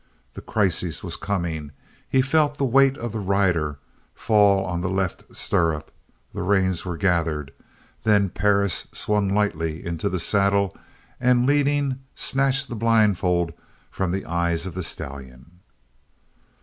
The 0.33 0.41
crisis 0.41 1.03
was 1.03 1.15
coming. 1.15 1.73
He 2.09 2.23
felt 2.23 2.57
the 2.57 2.65
weight 2.65 2.97
of 2.97 3.11
the 3.11 3.19
rider 3.19 3.77
fall 4.15 4.65
on 4.65 4.81
the 4.81 4.89
left 4.89 5.35
stirrup, 5.35 5.91
the 6.33 6.41
reins 6.41 6.83
were 6.83 6.97
gathered, 6.97 7.53
then 8.01 8.29
Perris 8.31 8.87
swung 8.93 9.29
lightly 9.31 9.85
into 9.85 10.09
the 10.09 10.19
saddle 10.19 10.75
and 11.19 11.45
leaning, 11.45 11.99
snatched 12.15 12.67
the 12.67 12.75
blindfold 12.75 13.53
from 13.91 14.11
the 14.11 14.25
eyes 14.25 14.65
of 14.65 14.73
the 14.73 14.81
stallion. 14.81 15.59